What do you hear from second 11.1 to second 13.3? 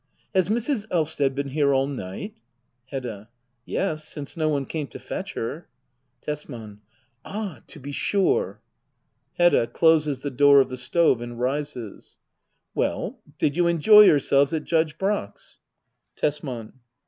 and rises,] Well,